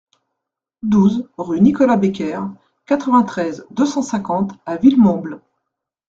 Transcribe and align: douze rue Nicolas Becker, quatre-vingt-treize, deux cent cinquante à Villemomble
douze 0.81 1.29
rue 1.37 1.61
Nicolas 1.61 1.95
Becker, 1.95 2.39
quatre-vingt-treize, 2.87 3.67
deux 3.69 3.85
cent 3.85 4.01
cinquante 4.01 4.51
à 4.65 4.75
Villemomble 4.77 5.39